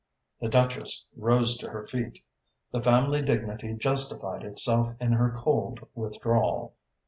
The 0.39 0.47
Duchess 0.49 1.05
rose 1.15 1.57
to 1.57 1.69
her 1.69 1.83
feet. 1.85 2.23
The 2.71 2.81
family 2.81 3.21
dignity 3.21 3.75
justified 3.75 4.43
itself 4.43 4.95
in 4.99 5.11
her 5.11 5.35
cold 5.39 5.85
withdrawal. 5.93 6.73